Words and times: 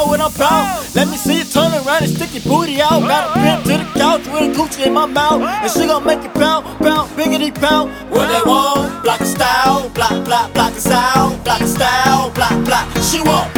know 0.00 0.10
what 0.10 0.20
I'm 0.20 0.34
about. 0.34 0.94
Let 0.94 1.08
me 1.08 1.16
see 1.16 1.38
you 1.38 1.44
turn 1.44 1.72
around 1.72 2.02
and 2.02 2.12
stick 2.12 2.32
your 2.32 2.42
booty 2.44 2.80
out. 2.80 3.00
Got 3.00 3.36
a 3.36 3.40
pimp 3.40 3.64
to 3.64 3.76
the 3.78 3.98
couch 3.98 4.26
with 4.32 4.48
a 4.48 4.50
Gucci 4.56 4.86
in 4.86 4.94
my 4.94 5.06
mouth. 5.06 5.42
And 5.42 5.70
she 5.70 5.86
gon' 5.86 6.04
make 6.04 6.22
you 6.22 6.30
pout, 6.30 6.64
pout, 6.78 7.08
biggity 7.16 7.54
pout. 7.54 7.88
What 8.10 8.28
they 8.28 8.42
want? 8.48 9.02
Block 9.02 9.20
style, 9.20 9.88
block, 9.90 10.24
block, 10.24 10.52
block 10.54 10.74
style, 10.74 11.36
block 11.44 11.62
style, 11.62 12.30
block, 12.30 12.64
block. 12.64 12.86
She 13.02 13.20
want. 13.20 13.49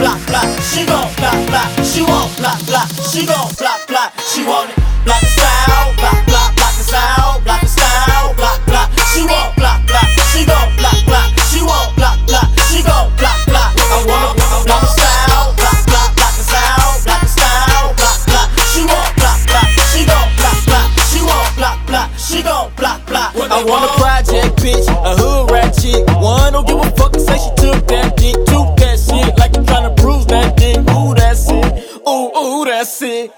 I 23.62 23.64
want 23.64 23.84
a 23.84 23.94
project 23.94 24.56
bitch, 24.56 24.88
a 24.88 25.14
hood 25.14 25.52
rat 25.52 25.78
chick. 25.78 26.04
One 26.20 26.52
don't 26.52 26.66
give 26.66 26.78
a 26.78 26.90
fuck 26.96 27.14
and 27.14 27.22
say 27.22 27.38
she 27.38 27.50
took 27.54 27.86
that 27.86 28.16
dick, 28.16 28.34
took 28.44 28.74
that 28.78 28.98
shit 28.98 29.38
like 29.38 29.54
you 29.54 29.62
tryna 29.62 29.94
bruise 29.94 30.26
that 30.26 30.56
dick. 30.56 30.78
Ooh, 30.78 31.14
that's 31.14 31.48
it. 31.48 32.02
Ooh, 32.08 32.36
ooh, 32.36 32.64
that's 32.64 33.00
it. 33.02 33.30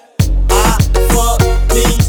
I 0.49 0.79
fuck 1.13 1.41
these 1.69 2.09